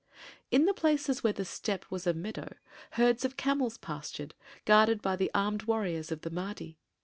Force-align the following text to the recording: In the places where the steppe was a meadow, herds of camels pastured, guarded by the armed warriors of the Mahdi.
In 0.49 0.65
the 0.65 0.73
places 0.73 1.23
where 1.23 1.31
the 1.31 1.45
steppe 1.45 1.91
was 1.91 2.07
a 2.07 2.13
meadow, 2.15 2.55
herds 2.93 3.23
of 3.23 3.37
camels 3.37 3.77
pastured, 3.77 4.33
guarded 4.65 4.99
by 4.99 5.15
the 5.15 5.29
armed 5.35 5.65
warriors 5.67 6.11
of 6.11 6.21
the 6.21 6.31
Mahdi. 6.31 6.79